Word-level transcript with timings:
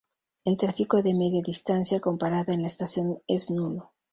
El 0.45 0.57
tráfico 0.57 1.03
de 1.03 1.13
Media 1.13 1.43
Distancia 1.45 1.99
con 2.01 2.17
parada 2.17 2.55
en 2.55 2.63
la 2.63 2.67
estación 2.69 3.19
es 3.27 3.51
nulo. 3.51 3.93